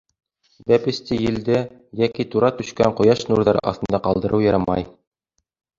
Бәпесте 0.71 1.17
елдә 1.25 1.59
йәки 2.01 2.27
тура 2.33 2.51
төшкән 2.63 2.99
ҡояш 3.03 3.25
нурҙары 3.31 3.65
аҫтында 3.75 4.05
ҡалдырыу 4.09 4.45
ярамай. 4.51 4.93